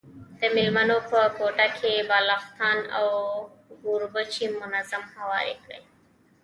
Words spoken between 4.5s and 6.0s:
منظم هواري دي.